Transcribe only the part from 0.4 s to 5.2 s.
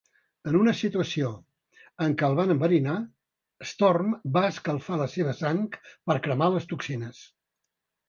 En una situació en que el van enverinar, Storm va escalfar la